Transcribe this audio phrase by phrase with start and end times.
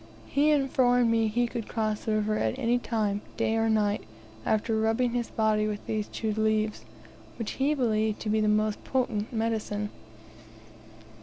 [0.25, 4.01] He informed me he could cross the river at any time, day or night,
[4.47, 6.83] after rubbing his body with these chewed leaves,
[7.37, 9.91] which he believed to be a most potent medicine.